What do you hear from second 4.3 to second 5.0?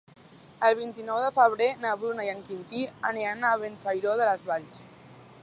les Valls.